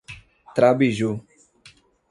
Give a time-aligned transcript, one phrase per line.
[0.55, 1.21] Trabiju